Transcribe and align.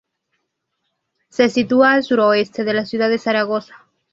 Se 1.29 1.47
sitúa 1.49 1.91
al 1.93 2.03
suroeste 2.03 2.63
de 2.63 2.73
la 2.73 2.87
ciudad 2.87 3.07
de 3.07 3.19
Zaragoza. 3.19 3.85